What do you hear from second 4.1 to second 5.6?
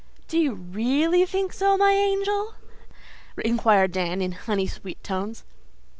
in honey sweet tones.